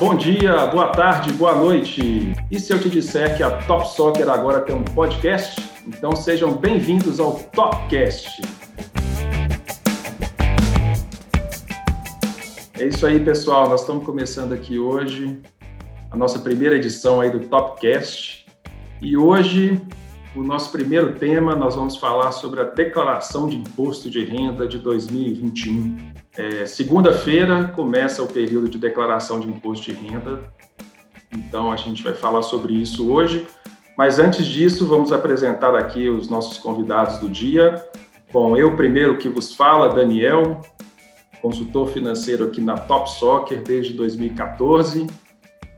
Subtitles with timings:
[0.00, 2.32] bom dia, boa tarde, boa noite.
[2.50, 5.62] E se eu te disser que a Top Soccer agora tem um podcast?
[5.86, 8.40] Então sejam bem-vindos ao Topcast.
[12.78, 13.68] É isso aí, pessoal.
[13.68, 15.38] Nós estamos começando aqui hoje
[16.10, 18.46] a nossa primeira edição aí do Topcast.
[19.02, 19.82] E hoje,
[20.34, 24.78] o nosso primeiro tema, nós vamos falar sobre a declaração de imposto de renda de
[24.78, 26.12] 2021.
[26.36, 30.40] É, Segunda-feira começa o período de declaração de imposto de renda,
[31.32, 33.46] então a gente vai falar sobre isso hoje.
[33.98, 37.84] Mas antes disso, vamos apresentar aqui os nossos convidados do dia.
[38.32, 40.60] Bom, eu primeiro que vos fala, Daniel,
[41.42, 45.06] consultor financeiro aqui na Top Soccer desde 2014.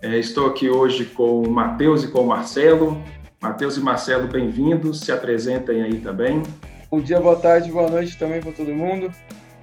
[0.02, 3.02] É, estou aqui hoje com o Matheus e com o Marcelo.
[3.42, 6.45] Matheus e Marcelo, bem-vindos, se apresentem aí também.
[6.88, 9.12] Bom dia, boa tarde, boa noite também para todo mundo.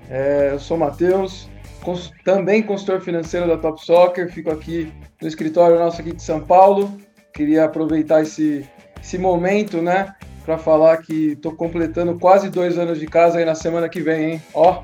[0.09, 1.49] É, eu sou o Matheus,
[1.81, 6.41] cons também consultor financeiro da Top Soccer, fico aqui no escritório nosso aqui de São
[6.41, 6.91] Paulo.
[7.33, 8.67] Queria aproveitar esse,
[9.01, 13.55] esse momento, né, para falar que estou completando quase dois anos de casa aí na
[13.55, 14.41] semana que vem, hein?
[14.53, 14.83] Ó,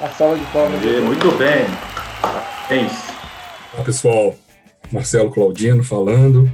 [0.00, 0.80] a sala de palmas.
[0.80, 1.66] Muito bem.
[2.22, 2.92] Parabéns.
[3.74, 4.34] Olá, pessoal.
[4.90, 6.50] Marcelo Claudino falando,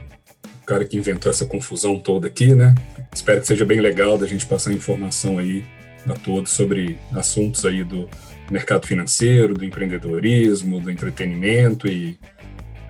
[0.70, 2.76] cara que inventou essa confusão toda aqui, né?
[3.12, 5.64] Espero que seja bem legal da gente passar informação aí
[6.08, 8.08] a todos sobre assuntos aí do
[8.48, 12.16] mercado financeiro, do empreendedorismo, do entretenimento e,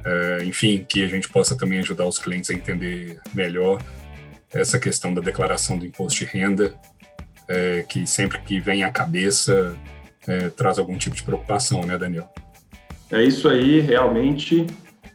[0.04, 3.82] é, enfim, que a gente possa também ajudar os clientes a entender melhor
[4.52, 6.74] essa questão da declaração do imposto de renda,
[7.48, 9.74] é, que sempre que vem à cabeça
[10.28, 12.30] é, traz algum tipo de preocupação, né, Daniel?
[13.10, 14.66] É isso aí, realmente.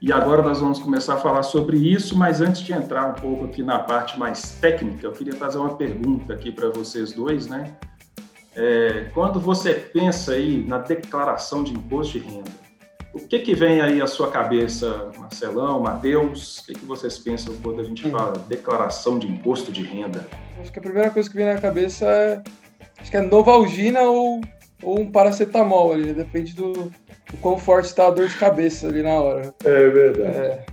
[0.06, 3.46] E agora nós vamos começar a falar sobre isso, mas antes de entrar um pouco
[3.46, 7.76] aqui na parte mais técnica, eu queria fazer uma pergunta aqui para vocês dois, né?
[8.56, 12.52] É, quando você pensa aí na declaração de imposto de renda,
[13.16, 16.60] o que que vem aí à sua cabeça, Marcelão, Matheus?
[16.60, 20.28] O que, que vocês pensam quando a gente fala declaração de imposto de renda?
[20.62, 22.44] Acho que a primeira coisa que vem na cabeça é,
[23.00, 24.40] acho que é Novalgina ou,
[24.84, 26.94] ou um paracetamol ali, depende do,
[27.34, 29.54] o quão forte está a dor de cabeça ali na hora.
[29.64, 30.38] É verdade.
[30.38, 30.66] É,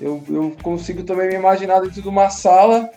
[0.00, 2.90] eu, eu consigo também me imaginar dentro de uma sala,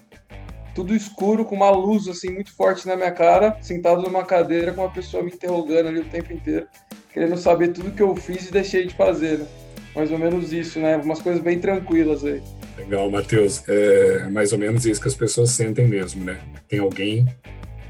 [0.74, 4.82] tudo escuro, com uma luz assim muito forte na minha cara, sentado numa cadeira com
[4.82, 6.68] uma pessoa me interrogando ali o tempo inteiro,
[7.14, 9.40] querendo saber tudo que eu fiz e deixei de fazer.
[9.40, 9.48] Né?
[9.96, 10.98] Mais ou menos isso, né?
[10.98, 12.42] Umas coisas bem tranquilas aí.
[12.78, 13.64] Legal, Matheus.
[13.68, 16.40] É mais ou menos isso que as pessoas sentem mesmo, né?
[16.68, 17.28] Tem alguém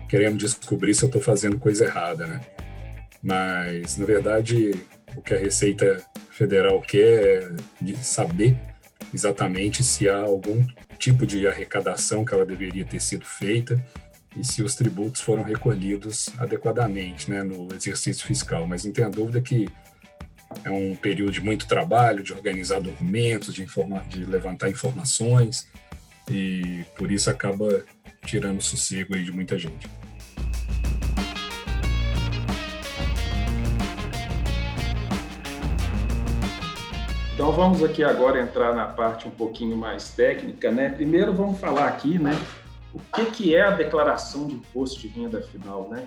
[0.09, 2.41] querendo descobrir se eu estou fazendo coisa errada, né?
[3.21, 4.73] Mas, na verdade,
[5.15, 7.43] o que a Receita Federal quer
[7.81, 8.57] é saber
[9.13, 10.65] exatamente se há algum
[10.97, 13.83] tipo de arrecadação que ela deveria ter sido feita
[14.35, 18.65] e se os tributos foram recolhidos adequadamente né, no exercício fiscal.
[18.67, 19.69] Mas não tenha dúvida que
[20.63, 25.67] é um período de muito trabalho, de organizar documentos, de, informar, de levantar informações,
[26.29, 27.83] e por isso acaba
[28.25, 29.87] tirando o sossego de muita gente.
[37.33, 40.89] Então vamos aqui agora entrar na parte um pouquinho mais técnica, né?
[40.89, 42.39] Primeiro vamos falar aqui, né?
[42.93, 46.05] O que, que é a declaração de imposto de renda final, né?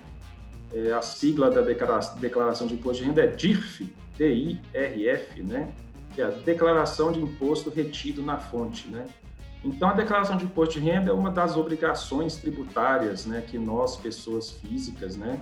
[0.72, 5.72] É, a sigla da declaração de imposto de renda é DIRF, D-I-R-F, né?
[6.14, 9.04] Que é a declaração de imposto retido na fonte, né?
[9.64, 13.42] Então a declaração de imposto de renda é uma das obrigações tributárias, né?
[13.44, 15.40] Que nós, pessoas físicas, né?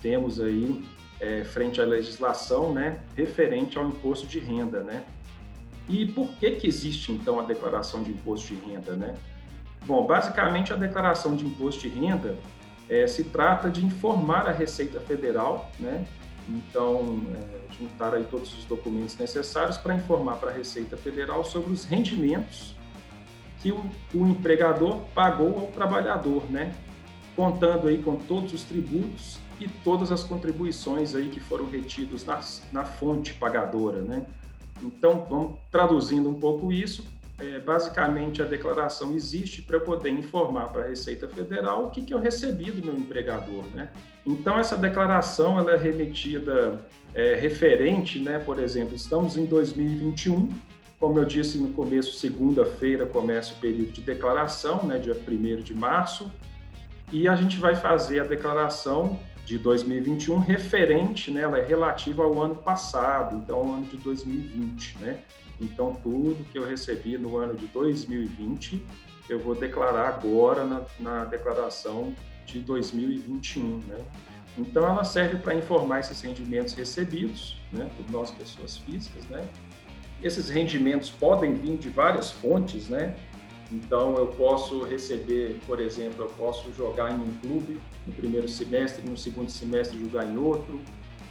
[0.00, 0.82] Temos aí
[1.20, 3.00] é, frente à legislação, né?
[3.14, 5.04] Referente ao imposto de renda, né?
[5.88, 8.92] E por que, que existe, então, a declaração de imposto de renda?
[8.94, 9.14] Né?
[9.86, 12.36] Bom, basicamente, a declaração de imposto de renda
[12.88, 16.06] é, se trata de informar a Receita Federal, né?
[16.48, 21.72] então, é, juntar aí todos os documentos necessários para informar para a Receita Federal sobre
[21.72, 22.74] os rendimentos
[23.60, 23.84] que o,
[24.14, 26.74] o empregador pagou ao trabalhador, né?
[27.34, 32.40] contando aí com todos os tributos e todas as contribuições aí que foram retidos na,
[32.72, 34.26] na fonte pagadora, né?
[34.82, 37.04] Então, vamos traduzindo um pouco isso.
[37.40, 42.12] É, basicamente, a declaração existe para poder informar para a Receita Federal o que, que
[42.12, 43.90] eu recebi do meu empregador, né?
[44.26, 46.84] Então, essa declaração ela é remetida
[47.14, 48.40] é, referente, né?
[48.40, 50.48] Por exemplo, estamos em 2021,
[50.98, 54.98] como eu disse no começo, segunda-feira começa o período de declaração, né?
[54.98, 56.30] Dia 1 de março,
[57.12, 62.38] e a gente vai fazer a declaração de 2021 referente, né, ela é relativa ao
[62.42, 65.20] ano passado, então ao ano de 2020, né?
[65.58, 68.84] Então tudo que eu recebi no ano de 2020
[69.26, 72.14] eu vou declarar agora na, na declaração
[72.44, 73.96] de 2021, né?
[74.58, 79.48] Então ela serve para informar esses rendimentos recebidos, né, por nós pessoas físicas, né?
[80.22, 83.16] esses rendimentos podem vir de várias fontes, né?
[83.70, 89.06] Então, eu posso receber, por exemplo, eu posso jogar em um clube no primeiro semestre,
[89.08, 90.80] no segundo semestre jogar em outro.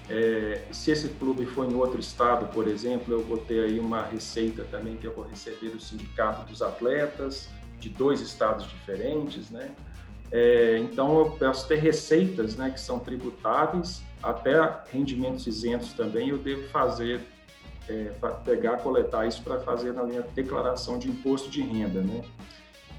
[0.10, 4.04] É, se esse clube for em outro estado, por exemplo, eu vou ter aí uma
[4.04, 9.72] receita também que eu vou receber do sindicato dos atletas de dois estados diferentes, né?
[10.32, 14.56] É, então, eu posso ter receitas, né, que são tributáveis, até
[14.92, 17.22] rendimentos isentos também eu devo fazer
[17.88, 18.12] é,
[18.44, 22.24] pegar, coletar isso para fazer na minha declaração de imposto de renda, né?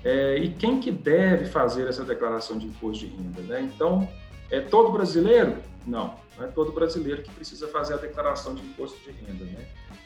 [0.04, 3.60] É, e quem que deve fazer essa declaração de imposto de renda, né?
[3.62, 4.08] Então,
[4.50, 5.56] é todo brasileiro?
[5.86, 9.64] Não, não é todo brasileiro que precisa fazer a declaração de imposto de renda, né?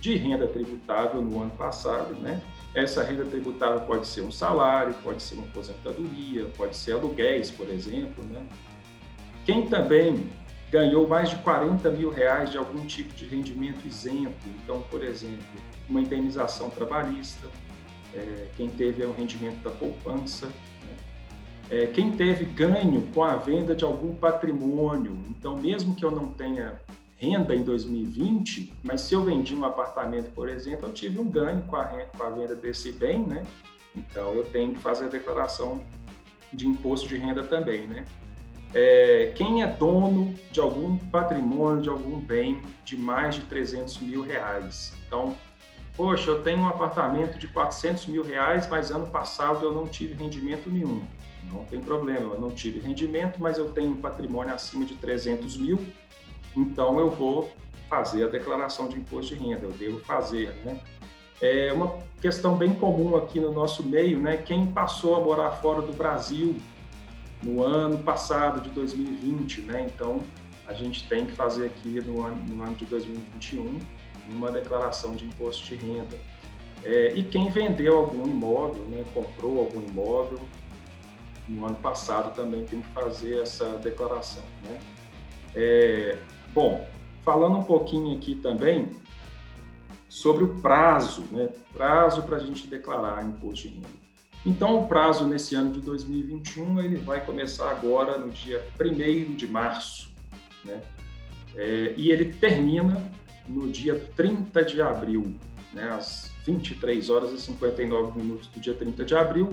[0.00, 2.40] de renda tributável no ano passado, né?
[2.74, 7.68] Essa renda tributável pode ser um salário, pode ser uma aposentadoria, pode ser aluguéis, por
[7.70, 8.46] exemplo, né?
[9.44, 10.28] Quem também
[10.70, 15.46] ganhou mais de 40 mil reais de algum tipo de rendimento isento, então, por exemplo,
[15.88, 17.48] uma indenização trabalhista,
[18.14, 20.52] é, quem teve um rendimento da poupança, né?
[21.70, 26.28] é, quem teve ganho com a venda de algum patrimônio, então, mesmo que eu não
[26.28, 26.78] tenha
[27.18, 31.62] renda em 2020, mas se eu vendi um apartamento, por exemplo, eu tive um ganho
[31.62, 33.44] com a, renda, com a venda desse bem, né?
[33.94, 35.82] Então eu tenho que fazer a declaração
[36.52, 38.04] de imposto de renda também, né?
[38.72, 44.22] É, quem é dono de algum patrimônio, de algum bem de mais de 300 mil
[44.22, 44.92] reais.
[45.06, 45.36] Então,
[45.96, 50.14] poxa, eu tenho um apartamento de 400 mil reais, mas ano passado eu não tive
[50.14, 51.02] rendimento nenhum.
[51.50, 55.56] Não tem problema, eu não tive rendimento, mas eu tenho um patrimônio acima de 300
[55.56, 55.80] mil,
[56.58, 57.50] então eu vou
[57.88, 60.80] fazer a declaração de imposto de renda, eu devo fazer, né?
[61.40, 64.36] É uma questão bem comum aqui no nosso meio, né?
[64.36, 66.56] Quem passou a morar fora do Brasil
[67.42, 69.86] no ano passado de 2020, né?
[69.94, 70.20] Então
[70.66, 73.78] a gente tem que fazer aqui no ano, no ano de 2021
[74.28, 76.18] uma declaração de imposto de renda.
[76.84, 79.04] É, e quem vendeu algum imóvel, né?
[79.14, 80.40] Comprou algum imóvel
[81.48, 84.78] no ano passado também tem que fazer essa declaração, né?
[85.54, 86.18] É,
[86.54, 86.86] Bom,
[87.24, 88.90] falando um pouquinho aqui também
[90.08, 91.48] sobre o prazo, né?
[91.72, 93.88] Prazo para a gente declarar imposto de renda.
[94.46, 99.46] Então, o prazo nesse ano de 2021 ele vai começar agora no dia 1 de
[99.46, 100.10] março,
[100.64, 100.80] né?
[101.54, 103.02] É, e ele termina
[103.48, 105.34] no dia 30 de abril,
[105.72, 105.90] né?
[105.90, 109.50] às 23 horas e 59 minutos do dia 30 de abril,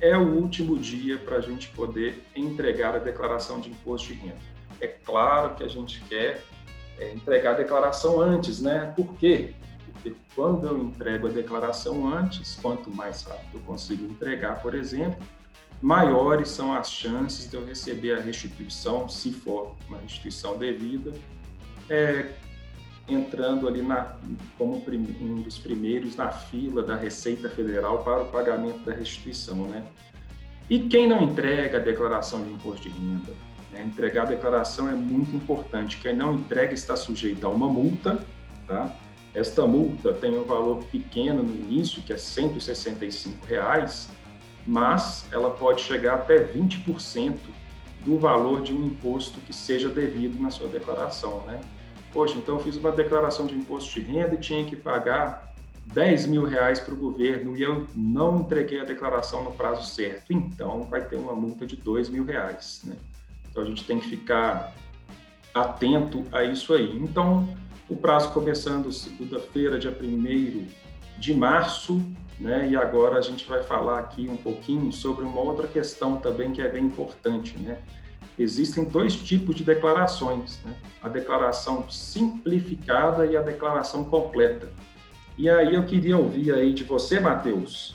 [0.00, 4.51] é o último dia para a gente poder entregar a declaração de imposto de renda.
[4.82, 6.42] É claro que a gente quer
[6.98, 8.92] é, entregar a declaração antes, né?
[8.96, 9.54] Por quê?
[9.86, 15.22] Porque quando eu entrego a declaração antes, quanto mais rápido eu consigo entregar, por exemplo,
[15.80, 21.12] maiores são as chances de eu receber a restituição, se for uma restituição devida,
[21.88, 22.32] é,
[23.08, 24.16] entrando ali na,
[24.58, 24.82] como
[25.20, 29.84] um dos primeiros na fila da Receita Federal para o pagamento da restituição, né?
[30.68, 33.32] E quem não entrega a declaração de imposto de renda?
[33.72, 33.82] Né?
[33.82, 35.98] Entregar a declaração é muito importante.
[35.98, 38.24] Quem não entrega está sujeito a uma multa,
[38.66, 38.94] tá?
[39.34, 44.10] Esta multa tem um valor pequeno no início, que é 165 reais,
[44.66, 47.38] mas ela pode chegar até 20%
[48.04, 51.60] do valor de um imposto que seja devido na sua declaração, né?
[52.12, 55.54] Poxa, então eu fiz uma declaração de imposto de renda e tinha que pagar
[55.86, 60.32] 10 mil reais para o governo e eu não entreguei a declaração no prazo certo,
[60.32, 62.96] então vai ter uma multa de 2 mil reais, né?
[63.52, 64.74] Então a gente tem que ficar
[65.54, 66.96] atento a isso aí.
[66.96, 67.46] Então,
[67.88, 70.66] o prazo começando segunda-feira, dia 1
[71.18, 72.02] de março,
[72.40, 72.68] né?
[72.70, 76.62] E agora a gente vai falar aqui um pouquinho sobre uma outra questão também que
[76.62, 77.78] é bem importante, né?
[78.38, 80.74] Existem dois tipos de declarações, né?
[81.02, 84.72] A declaração simplificada e a declaração completa.
[85.36, 87.94] E aí eu queria ouvir aí de você, Matheus,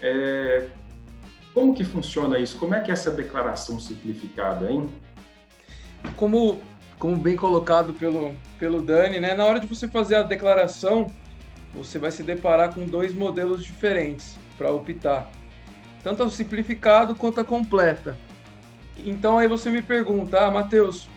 [0.00, 0.68] é,
[1.54, 2.58] como que funciona isso?
[2.58, 4.88] Como é que é essa declaração simplificada, hein?
[6.16, 6.60] Como,
[6.98, 9.34] como bem colocado pelo, pelo Dani, né?
[9.34, 11.10] Na hora de você fazer a declaração,
[11.74, 15.30] você vai se deparar com dois modelos diferentes para optar.
[16.02, 18.16] Tanto a simplificado quanto a completa.
[18.98, 21.08] Então aí você me pergunta, ah, Matheus,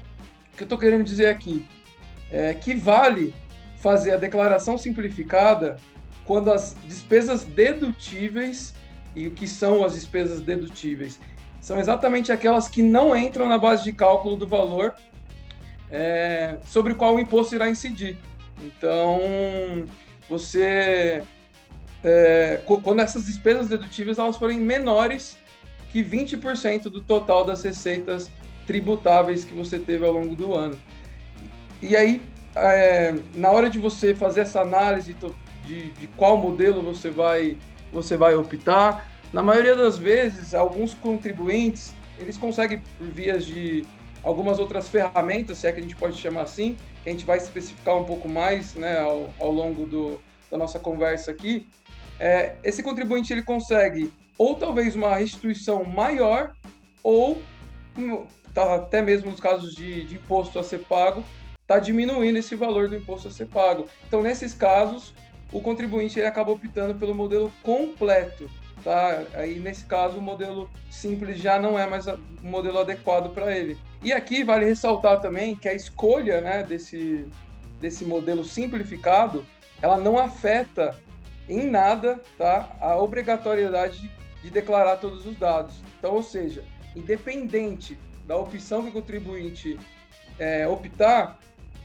[0.52, 1.64] o que eu estou querendo dizer aqui
[2.28, 3.32] é que vale
[3.76, 5.76] fazer a declaração simplificada
[6.24, 8.74] quando as despesas dedutíveis
[9.14, 11.18] e o que são as despesas dedutíveis
[11.60, 14.94] são exatamente aquelas que não entram na base de cálculo do valor
[15.90, 18.16] é, sobre qual o imposto irá incidir.
[18.60, 19.20] Então,
[20.28, 21.22] você.
[22.02, 25.38] É, quando essas despesas dedutíveis elas forem menores
[25.92, 28.28] que 20% do total das receitas
[28.66, 30.76] tributáveis que você teve ao longo do ano.
[31.80, 32.20] E aí,
[32.56, 35.14] é, na hora de você fazer essa análise
[35.64, 37.56] de, de qual modelo você vai,
[37.92, 43.84] você vai optar, na maioria das vezes, alguns contribuintes eles conseguem, por vias de
[44.22, 47.38] algumas outras ferramentas, se é que a gente pode chamar assim, que a gente vai
[47.38, 51.66] especificar um pouco mais né, ao, ao longo do, da nossa conversa aqui,
[52.20, 56.52] é, esse contribuinte ele consegue ou talvez uma restituição maior
[57.02, 57.42] ou
[58.54, 61.24] tá, até mesmo nos casos de, de imposto a ser pago,
[61.60, 63.86] está diminuindo esse valor do imposto a ser pago.
[64.06, 65.14] Então, nesses casos,
[65.52, 68.50] o contribuinte ele acaba optando pelo modelo completo,
[68.82, 69.22] tá?
[69.34, 73.76] Aí nesse caso o modelo simples já não é mais o modelo adequado para ele.
[74.02, 77.26] E aqui vale ressaltar também que a escolha, né, desse
[77.82, 79.44] desse modelo simplificado,
[79.82, 80.96] ela não afeta
[81.48, 84.10] em nada, tá, a obrigatoriedade de,
[84.44, 85.82] de declarar todos os dados.
[85.98, 89.78] Então, ou seja, independente da opção que o contribuinte
[90.38, 91.38] é, optar,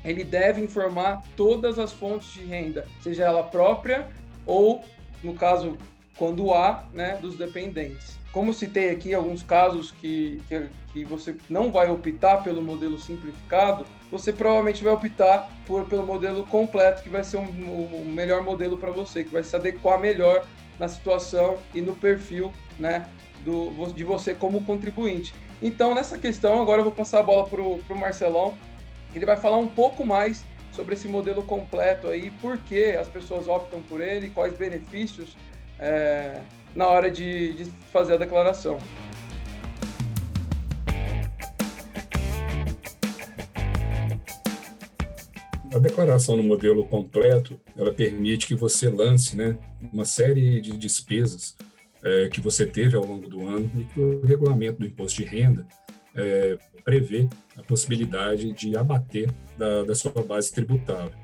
[0.07, 4.07] ele deve informar todas as fontes de renda, seja ela própria
[4.45, 4.83] ou,
[5.21, 5.77] no caso
[6.17, 8.17] quando há, né, dos dependentes.
[8.31, 13.85] Como citei aqui alguns casos que, que, que, você não vai optar pelo modelo simplificado,
[14.11, 18.77] você provavelmente vai optar por, pelo modelo completo, que vai ser um, um melhor modelo
[18.77, 20.45] para você, que vai se adequar melhor
[20.79, 23.07] na situação e no perfil né,
[23.43, 25.33] do, de você como contribuinte.
[25.61, 28.55] Então, nessa questão, agora eu vou passar a bola para o Marcelão,
[29.13, 33.47] ele vai falar um pouco mais sobre esse modelo completo aí, por que as pessoas
[33.47, 35.35] optam por ele, quais benefícios
[35.79, 36.41] é,
[36.75, 38.77] na hora de, de fazer a declaração.
[45.73, 49.57] A declaração no modelo completo, ela permite que você lance né,
[49.91, 51.55] uma série de despesas
[52.03, 55.27] é, que você teve ao longo do ano e que o regulamento do imposto de
[55.27, 55.67] renda
[56.17, 56.57] é,
[57.57, 61.17] a possibilidade de abater da, da sua base tributável.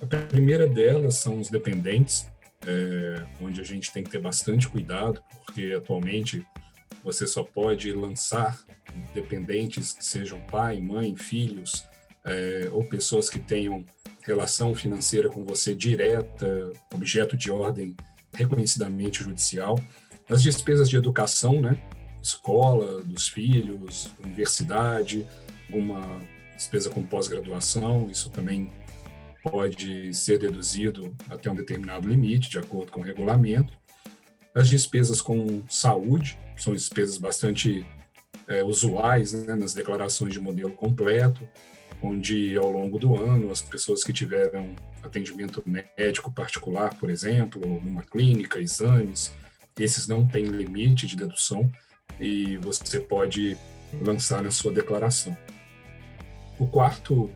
[0.00, 2.26] A primeira delas são os dependentes,
[2.66, 6.44] é, onde a gente tem que ter bastante cuidado, porque atualmente
[7.02, 8.58] você só pode lançar
[9.14, 11.86] dependentes que sejam pai, mãe, filhos,
[12.24, 13.84] é, ou pessoas que tenham
[14.22, 17.94] relação financeira com você direta, objeto de ordem
[18.32, 19.78] reconhecidamente judicial.
[20.28, 21.78] As despesas de educação, né?
[22.24, 25.26] Escola dos filhos, universidade,
[25.68, 26.22] uma
[26.56, 28.72] despesa com pós-graduação, isso também
[29.42, 33.74] pode ser deduzido até um determinado limite, de acordo com o regulamento.
[34.54, 37.84] As despesas com saúde são despesas bastante
[38.48, 41.46] é, usuais né, nas declarações de modelo completo,
[42.02, 48.02] onde ao longo do ano as pessoas que tiveram atendimento médico particular, por exemplo, numa
[48.02, 49.30] clínica, exames,
[49.78, 51.70] esses não têm limite de dedução
[52.20, 53.56] e você pode
[54.00, 55.36] lançar na sua declaração.
[56.58, 57.30] O quarto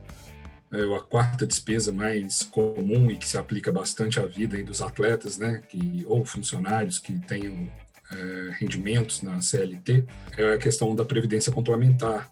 [0.71, 5.39] é, a quarta despesa mais comum e que se aplica bastante à vida dos atletas,
[5.39, 7.71] né, que, ou funcionários que tenham
[8.11, 10.05] é, rendimentos na CLT,
[10.37, 12.31] é a questão da previdência complementar,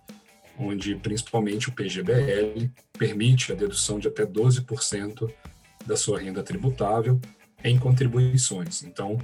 [0.59, 5.31] onde principalmente o PGBL permite a dedução de até 12%
[5.87, 7.21] da sua renda tributável
[7.65, 8.83] em contribuições.
[8.83, 9.19] Então,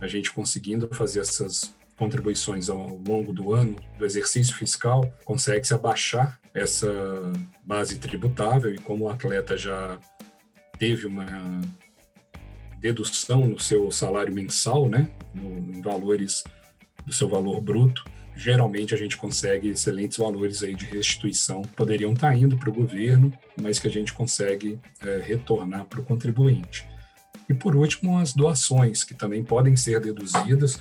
[0.00, 6.40] a gente conseguindo fazer essas contribuições ao longo do ano do exercício fiscal, consegue-se abaixar
[6.54, 6.88] essa
[7.64, 9.98] base tributável e como o atleta já
[10.78, 11.26] teve uma
[12.80, 16.44] dedução no seu salário mensal, né, no, em valores
[17.04, 18.04] do seu valor bruto,
[18.36, 23.32] geralmente a gente consegue excelentes valores aí de restituição, poderiam estar indo para o governo,
[23.60, 26.86] mas que a gente consegue é, retornar para o contribuinte.
[27.48, 30.80] E por último, as doações, que também podem ser deduzidas,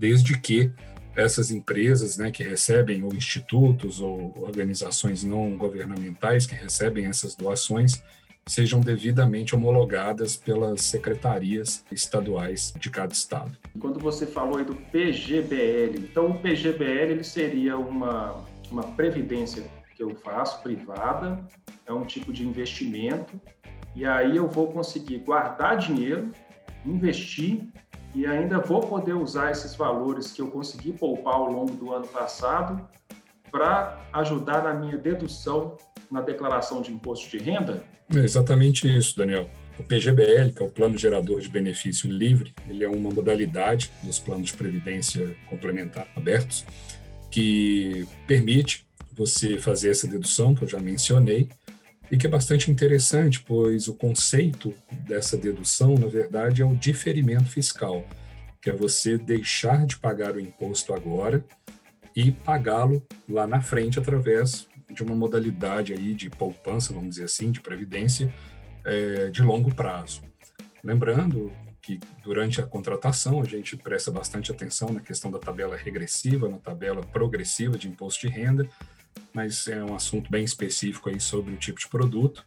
[0.00, 0.72] desde que
[1.14, 8.02] essas empresas né, que recebem, ou institutos, ou organizações não governamentais que recebem essas doações,
[8.46, 13.54] sejam devidamente homologadas pelas secretarias estaduais de cada estado.
[13.78, 19.62] Quando você falou aí do PGBL, então o PGBL ele seria uma, uma previdência
[19.94, 21.44] que eu faço privada,
[21.86, 23.38] é um tipo de investimento,
[23.94, 26.32] e aí eu vou conseguir guardar dinheiro,
[26.86, 27.68] investir
[28.14, 32.06] e ainda vou poder usar esses valores que eu consegui poupar ao longo do ano
[32.06, 32.80] passado
[33.50, 35.76] para ajudar na minha dedução
[36.10, 37.82] na declaração de imposto de renda?
[38.12, 39.48] É exatamente isso, Daniel.
[39.78, 44.18] O PGBL, que é o Plano Gerador de Benefício Livre, ele é uma modalidade dos
[44.18, 46.64] planos de previdência complementar abertos
[47.30, 51.48] que permite você fazer essa dedução que eu já mencionei
[52.10, 57.48] e que é bastante interessante, pois o conceito dessa dedução, na verdade, é o diferimento
[57.48, 58.04] fiscal,
[58.60, 61.44] que é você deixar de pagar o imposto agora
[62.14, 67.52] e pagá-lo lá na frente através de uma modalidade aí de poupança, vamos dizer assim,
[67.52, 68.32] de previdência
[68.84, 70.22] é, de longo prazo.
[70.82, 76.48] Lembrando que durante a contratação a gente presta bastante atenção na questão da tabela regressiva,
[76.48, 78.68] na tabela progressiva de imposto de renda,
[79.32, 82.44] mas é um assunto bem específico aí sobre o tipo de produto.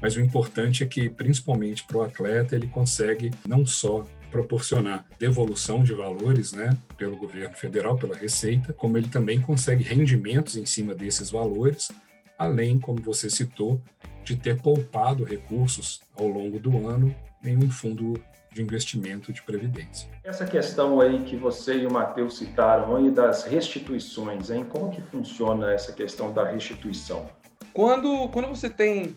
[0.00, 5.84] Mas o importante é que, principalmente para o atleta, ele consegue não só proporcionar devolução
[5.84, 10.94] de valores né, pelo governo federal, pela Receita, como ele também consegue rendimentos em cima
[10.94, 11.92] desses valores,
[12.38, 13.80] além, como você citou,
[14.24, 17.14] de ter poupado recursos ao longo do ano
[17.44, 18.14] em um fundo
[18.52, 20.08] de investimento de previdência.
[20.22, 24.64] Essa questão aí que você e o Matheus citaram aí das restituições, hein?
[24.68, 27.28] como que funciona essa questão da restituição?
[27.72, 29.16] Quando, quando você tem,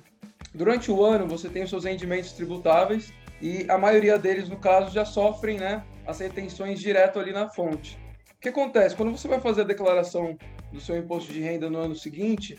[0.53, 4.91] durante o ano, você tem os seus rendimentos tributáveis e a maioria deles, no caso,
[4.91, 7.99] já sofrem né, as retenções direto ali na fonte.
[8.37, 8.95] O que acontece?
[8.95, 10.37] Quando você vai fazer a declaração
[10.71, 12.57] do seu imposto de renda no ano seguinte,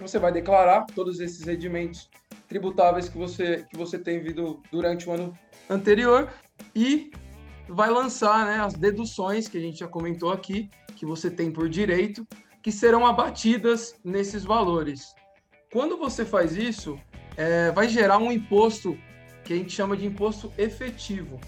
[0.00, 2.08] você vai declarar todos esses rendimentos
[2.48, 5.36] tributáveis que você, que você tem vindo durante o ano
[5.68, 6.32] anterior
[6.74, 7.10] e
[7.68, 11.68] vai lançar né, as deduções que a gente já comentou aqui, que você tem por
[11.68, 12.26] direito,
[12.62, 15.14] que serão abatidas nesses valores.
[15.72, 16.98] Quando você faz isso,
[17.36, 18.98] é, vai gerar um imposto
[19.44, 21.38] que a gente chama de imposto efetivo.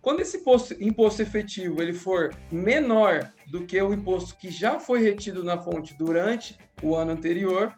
[0.00, 5.00] Quando esse imposto, imposto efetivo ele for menor do que o imposto que já foi
[5.00, 7.72] retido na fonte durante o ano anterior,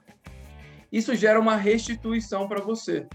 [0.91, 3.07] isso gera uma restituição para você.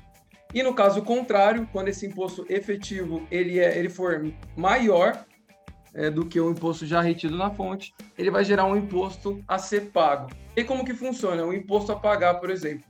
[0.54, 5.26] E no caso contrário, quando esse imposto efetivo ele, é, ele for maior
[5.94, 9.60] é, do que o imposto já retido na fonte, ele vai gerar um imposto a
[9.60, 10.30] ser pago.
[10.56, 11.46] E como que funciona?
[11.46, 12.86] O imposto a pagar, por exemplo.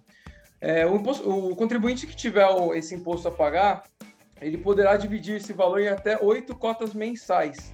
[0.61, 3.83] É, o, imposto, o, contribuinte que tiver o, esse imposto a pagar,
[4.41, 7.73] ele poderá dividir esse valor em até oito cotas mensais.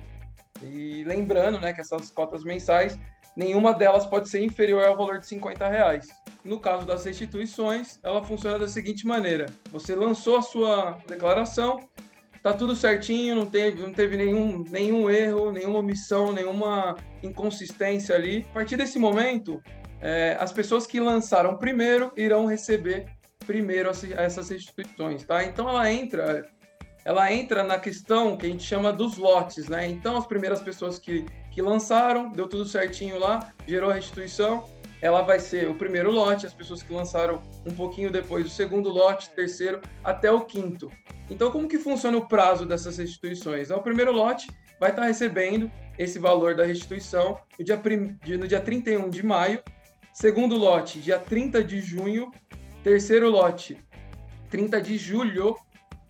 [0.63, 2.97] E lembrando né, que essas cotas mensais,
[3.35, 6.07] nenhuma delas pode ser inferior ao valor de 50 reais.
[6.43, 11.79] No caso das restituições, ela funciona da seguinte maneira: você lançou a sua declaração,
[12.43, 18.45] tá tudo certinho, não teve, não teve nenhum, nenhum erro, nenhuma omissão, nenhuma inconsistência ali.
[18.51, 19.59] A partir desse momento,
[19.99, 23.07] é, as pessoas que lançaram primeiro irão receber
[23.47, 25.43] primeiro essas restituições, tá?
[25.43, 26.47] Então ela entra,
[27.03, 29.87] ela entra na questão que a gente chama dos lotes, né?
[29.87, 34.69] Então as primeiras pessoas que, que lançaram, deu tudo certinho lá, gerou a restituição,
[35.01, 38.89] ela vai ser o primeiro lote, as pessoas que lançaram um pouquinho depois, o segundo
[38.89, 40.91] lote, terceiro, até o quinto.
[41.29, 43.71] Então, como que funciona o prazo dessas restituições?
[43.71, 44.47] O primeiro lote
[44.79, 47.81] vai estar recebendo esse valor da restituição no dia,
[48.37, 49.63] no dia 31 de maio
[50.15, 52.31] Segundo lote, dia 30 de junho.
[52.81, 53.77] Terceiro lote,
[54.49, 55.57] 30 de julho.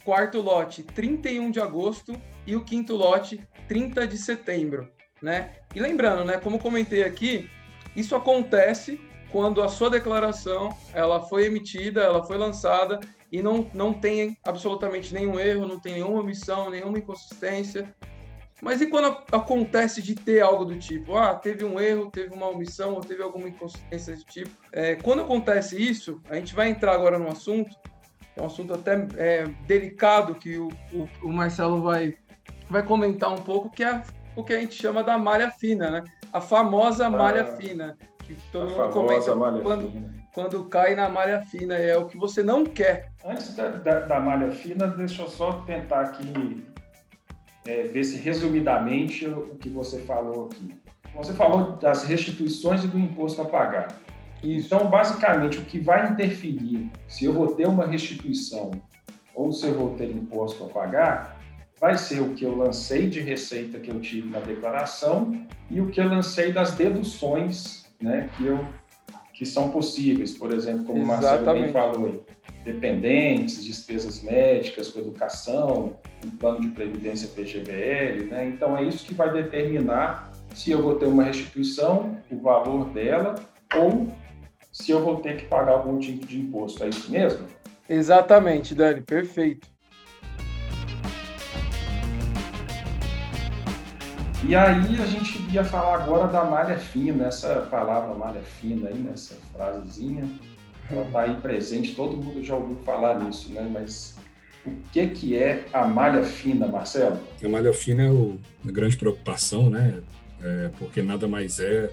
[0.04, 2.16] Quarto lote, 31 de agosto.
[2.46, 4.88] E o quinto lote, 30 de setembro.
[5.26, 5.54] Né?
[5.74, 7.50] E lembrando, né, como comentei aqui,
[7.96, 13.00] isso acontece quando a sua declaração ela foi emitida, ela foi lançada
[13.32, 17.92] e não, não tem absolutamente nenhum erro, não tem nenhuma omissão, nenhuma inconsistência,
[18.62, 22.48] mas e quando acontece de ter algo do tipo, ah, teve um erro, teve uma
[22.48, 24.52] omissão, ou teve alguma inconsistência desse tipo?
[24.72, 27.76] É, quando acontece isso, a gente vai entrar agora no assunto,
[28.36, 32.16] é um assunto até é, delicado que o, o, o, Marcelo vai,
[32.70, 34.04] vai comentar um pouco, que é
[34.36, 36.04] o que a gente chama da malha fina, né?
[36.32, 39.94] A famosa malha ah, fina, que todo mundo comenta quando,
[40.34, 43.12] quando cai na malha fina, é o que você não quer.
[43.24, 46.66] Antes da, da, da malha fina, deixa eu só tentar aqui
[47.66, 50.76] é, ver se resumidamente o que você falou aqui.
[51.16, 53.88] Você falou das restituições e do imposto a pagar.
[54.44, 58.72] Então, basicamente, o que vai interferir se eu vou ter uma restituição
[59.34, 61.35] ou se eu vou ter imposto a pagar,
[61.80, 65.88] vai ser o que eu lancei de receita que eu tive na declaração e o
[65.88, 68.66] que eu lancei das deduções né, que, eu,
[69.34, 70.32] que são possíveis.
[70.38, 71.26] Por exemplo, como Exatamente.
[71.26, 72.26] o Marcelo bem falou,
[72.64, 78.26] dependentes, despesas médicas com educação, um plano de previdência PGBL.
[78.30, 78.48] Né?
[78.48, 83.36] Então, é isso que vai determinar se eu vou ter uma restituição, o valor dela,
[83.76, 84.08] ou
[84.72, 86.84] se eu vou ter que pagar algum tipo de imposto.
[86.84, 87.46] É isso mesmo?
[87.90, 89.75] Exatamente, Dani, perfeito.
[94.48, 99.00] E aí a gente ia falar agora da malha fina, essa palavra malha fina aí,
[99.00, 100.30] nessa frasezinha,
[100.92, 103.68] ela está aí presente, todo mundo já ouviu falar nisso, né?
[103.74, 104.16] Mas
[104.64, 107.20] o que, que é a malha fina, Marcelo?
[107.44, 110.04] A malha fina é o, a grande preocupação, né?
[110.44, 111.92] É, porque nada mais é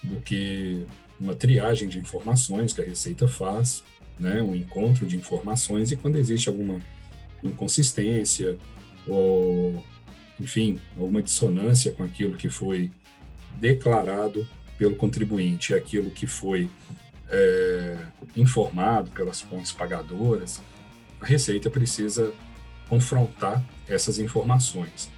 [0.00, 0.86] do que
[1.18, 3.82] uma triagem de informações que a Receita faz,
[4.20, 6.80] né, um encontro de informações, e quando existe alguma
[7.42, 8.56] inconsistência
[9.06, 9.82] ou,
[10.40, 12.90] enfim, alguma dissonância com aquilo que foi
[13.56, 14.46] declarado
[14.76, 16.70] pelo contribuinte aquilo que foi
[17.28, 17.96] é,
[18.36, 20.62] informado pelas fontes pagadoras,
[21.20, 22.32] a Receita precisa
[22.88, 25.10] confrontar essas informações.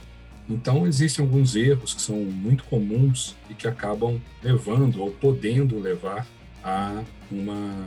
[0.48, 6.26] Então, existem alguns erros que são muito comuns e que acabam levando ou podendo levar
[6.64, 7.86] a uma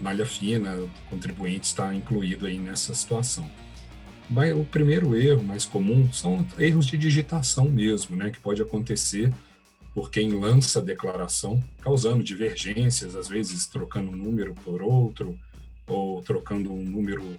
[0.00, 3.48] malha fina, o contribuinte está incluído aí nessa situação.
[4.56, 9.32] O primeiro erro mais comum são erros de digitação mesmo, né, que pode acontecer
[9.92, 15.36] por quem lança a declaração, causando divergências, às vezes trocando um número por outro,
[15.84, 17.36] ou trocando um número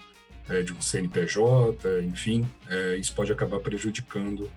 [0.49, 4.51] é, de um CNPJ, enfim, é, isso pode acabar prejudicando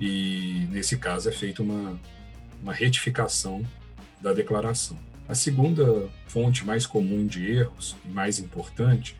[0.00, 1.98] e, nesse caso, é feita uma,
[2.62, 3.66] uma retificação
[4.20, 4.96] da declaração.
[5.28, 9.19] A segunda fonte mais comum de erros e mais importante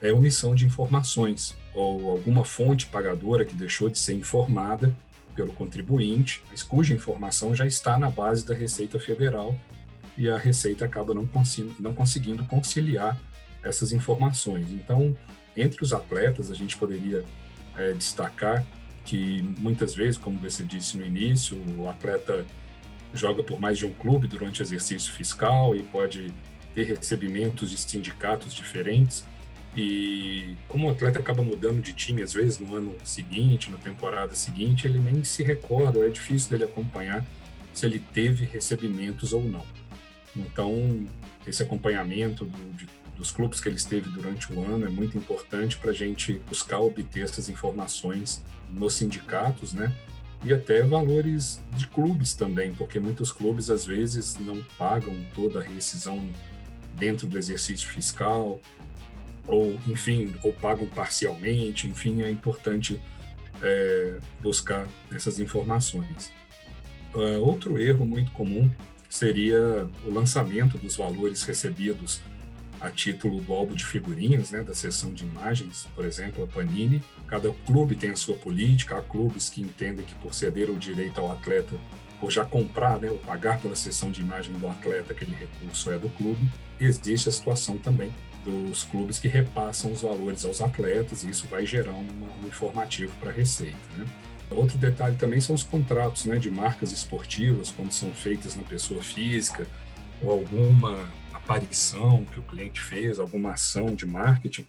[0.00, 4.94] é omissão de informações ou alguma fonte pagadora que deixou de ser informada
[5.34, 9.56] pelo contribuinte, mas cuja informação já está na base da Receita Federal
[10.16, 11.28] e a Receita acaba não,
[11.78, 13.18] não conseguindo conciliar
[13.62, 14.70] essas informações.
[14.70, 15.16] Então,
[15.56, 17.24] entre os atletas, a gente poderia
[17.76, 18.64] é, destacar
[19.04, 22.44] que muitas vezes, como você disse no início, o atleta
[23.12, 26.32] joga por mais de um clube durante exercício fiscal e pode
[26.74, 29.24] ter recebimentos de sindicatos diferentes.
[29.76, 34.34] E como o atleta acaba mudando de time, às vezes no ano seguinte, na temporada
[34.34, 37.24] seguinte, ele nem se recorda, é difícil dele acompanhar
[37.72, 39.64] se ele teve recebimentos ou não.
[40.36, 41.06] Então,
[41.46, 42.86] esse acompanhamento do, de
[43.20, 46.80] dos clubes que ele esteve durante o ano é muito importante para a gente buscar
[46.80, 49.94] obter essas informações nos sindicatos, né?
[50.42, 55.62] E até valores de clubes também, porque muitos clubes às vezes não pagam toda a
[55.62, 56.26] rescisão
[56.94, 58.58] dentro do exercício fiscal,
[59.46, 63.00] ou enfim, ou pagam parcialmente, enfim, é importante
[63.62, 66.32] é, buscar essas informações.
[67.14, 68.70] Uh, outro erro muito comum
[69.08, 72.20] seria o lançamento dos valores recebidos
[72.80, 77.02] a título do álbum de figurinhas, né, da seção de imagens, por exemplo, a Panini.
[77.26, 81.20] Cada clube tem a sua política, há clubes que entendem que por ceder o direito
[81.20, 81.76] ao atleta,
[82.22, 85.98] ou já comprar, né, ou pagar pela seção de imagem do atleta, aquele recurso é
[85.98, 86.48] do clube.
[86.80, 88.10] Existe a situação também
[88.44, 92.06] dos clubes que repassam os valores aos atletas, e isso vai gerar um,
[92.42, 93.76] um informativo para a Receita.
[93.96, 94.06] Né?
[94.50, 99.02] Outro detalhe também são os contratos né, de marcas esportivas, quando são feitas na pessoa
[99.02, 99.66] física,
[100.22, 104.66] ou alguma aparição que o cliente fez, alguma ação de marketing,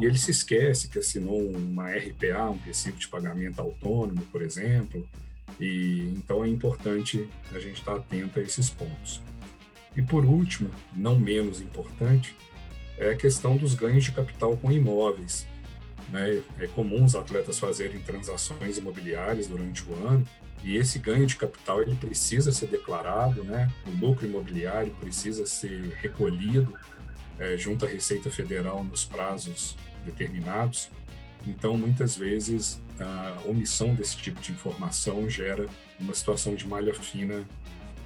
[0.00, 5.06] e ele se esquece que assinou uma RPA, um recibo de pagamento autônomo, por exemplo,
[5.58, 9.20] e então é importante a gente estar atento a esses pontos.
[9.96, 12.36] E por último, não menos importante,
[12.98, 15.46] é a questão dos ganhos de capital com imóveis.
[16.10, 16.42] Né?
[16.58, 20.26] É comum os atletas fazerem transações imobiliárias durante o ano
[20.64, 23.70] e esse ganho de capital ele precisa ser declarado, né?
[23.86, 26.74] O lucro imobiliário precisa ser recolhido
[27.38, 30.90] é, junto à Receita Federal nos prazos determinados.
[31.46, 35.66] Então, muitas vezes, a omissão desse tipo de informação gera
[36.00, 37.44] uma situação de malha fina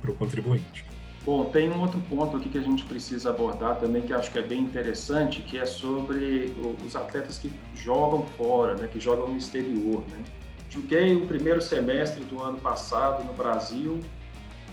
[0.01, 0.85] para o contribuinte.
[1.25, 4.41] Bom, tem um outro ponto aqui que a gente precisa abordar também, que acho que
[4.41, 6.53] é bem interessante, que é sobre
[6.85, 10.03] os atletas que jogam fora, né, que jogam no exterior.
[10.09, 10.25] Né?
[10.69, 14.01] Joguei o primeiro semestre do ano passado no Brasil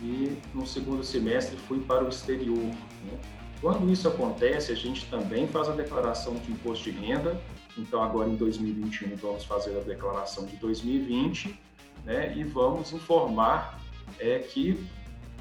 [0.02, 2.58] e no segundo semestre fui para o exterior.
[2.58, 3.20] Né?
[3.62, 7.40] Quando isso acontece, a gente também faz a declaração de imposto de renda.
[7.78, 11.60] Então, agora em 2021, vamos fazer a declaração de 2020
[12.06, 13.80] né, e vamos informar
[14.18, 14.84] é, que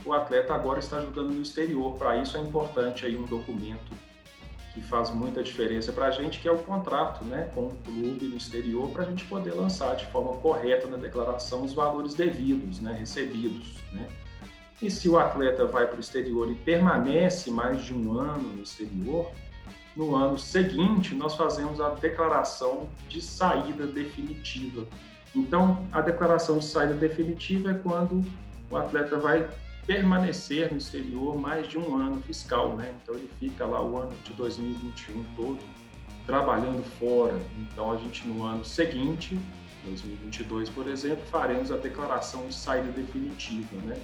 [0.09, 1.97] o atleta agora está jogando no exterior.
[1.99, 3.93] Para isso é importante aí um documento
[4.73, 8.27] que faz muita diferença para a gente, que é o contrato né, com o clube
[8.27, 12.81] no exterior, para a gente poder lançar de forma correta na declaração os valores devidos,
[12.81, 13.77] né, recebidos.
[13.93, 14.09] Né?
[14.81, 18.63] E se o atleta vai para o exterior e permanece mais de um ano no
[18.63, 19.31] exterior,
[19.95, 24.87] no ano seguinte nós fazemos a declaração de saída definitiva.
[25.35, 28.25] Então, a declaração de saída definitiva é quando
[28.71, 29.47] o atleta vai
[29.89, 32.95] permanecer no exterior mais de um ano fiscal, né?
[33.03, 35.59] Então ele fica lá o ano de 2021 todo
[36.27, 37.41] trabalhando fora.
[37.59, 39.41] Então a gente no ano seguinte,
[39.87, 43.99] 2022 por exemplo, faremos a declaração de saída definitiva, né?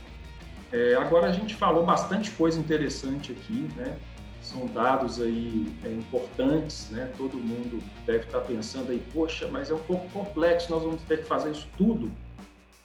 [0.73, 3.99] É, agora a gente falou bastante coisa interessante aqui, né?
[4.41, 7.13] São dados aí é, importantes, né?
[7.19, 11.19] Todo mundo deve estar pensando aí, poxa, mas é um pouco complexo, nós vamos ter
[11.19, 12.11] que fazer isso tudo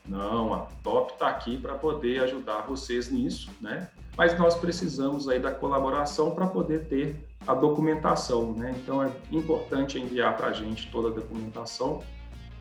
[0.09, 3.87] não, a Top está aqui para poder ajudar vocês nisso, né?
[4.17, 7.15] Mas nós precisamos aí da colaboração para poder ter
[7.47, 8.75] a documentação, né?
[8.75, 12.03] Então é importante enviar para a gente toda a documentação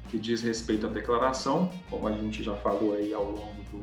[0.09, 3.83] que diz respeito à declaração, como a gente já falou aí ao longo do,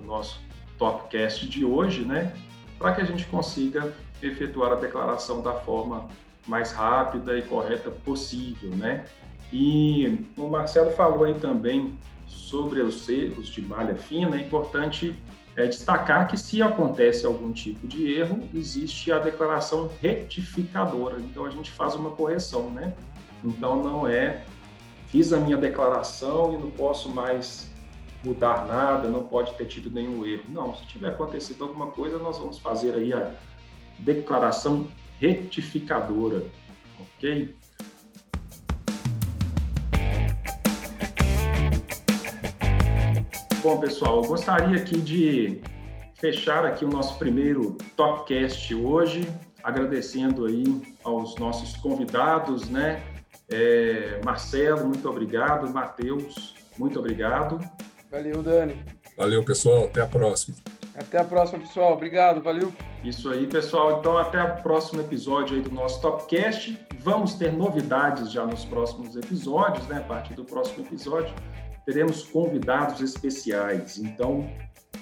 [0.00, 0.40] do nosso
[0.78, 2.34] Topcast de hoje, né?
[2.78, 6.08] Para que a gente consiga efetuar a declaração da forma
[6.46, 9.04] mais rápida e correta possível, né?
[9.52, 11.98] E o Marcelo falou aí também
[12.32, 15.14] sobre os erros de malha fina, é importante
[15.56, 21.20] é, destacar que se acontece algum tipo de erro, existe a declaração retificadora.
[21.20, 22.94] Então a gente faz uma correção, né?
[23.44, 24.44] Então não é
[25.08, 27.70] fiz a minha declaração e não posso mais
[28.24, 30.44] mudar nada, não pode ter tido nenhum erro.
[30.48, 33.34] Não, se tiver acontecido alguma coisa, nós vamos fazer aí a
[33.98, 34.86] declaração
[35.20, 36.46] retificadora,
[36.98, 37.54] ok?
[43.62, 45.60] Bom, pessoal, eu gostaria aqui de
[46.16, 49.24] fechar aqui o nosso primeiro Topcast hoje,
[49.62, 53.00] agradecendo aí aos nossos convidados, né?
[53.48, 55.72] É, Marcelo, muito obrigado.
[55.72, 57.60] Matheus, muito obrigado.
[58.10, 58.82] Valeu, Dani.
[59.16, 59.84] Valeu, pessoal.
[59.84, 60.56] Até a próxima.
[60.96, 61.92] Até a próxima, pessoal.
[61.92, 62.72] Obrigado, valeu.
[63.04, 64.00] Isso aí, pessoal.
[64.00, 66.76] Então, até o próximo episódio aí do nosso Topcast.
[66.98, 69.98] Vamos ter novidades já nos próximos episódios, né?
[69.98, 71.32] A partir do próximo episódio
[71.84, 73.98] teremos convidados especiais.
[73.98, 74.48] Então,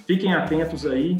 [0.05, 1.17] fiquem atentos aí,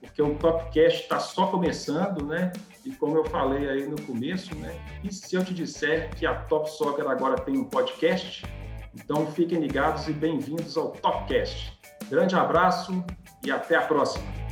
[0.00, 2.52] porque o Topcast está só começando, né?
[2.84, 4.78] E como eu falei aí no começo, né?
[5.02, 8.44] E se eu te disser que a Top Soccer agora tem um podcast,
[8.94, 11.72] então fiquem ligados e bem-vindos ao Topcast.
[12.10, 13.04] Grande abraço
[13.44, 14.43] e até a próxima.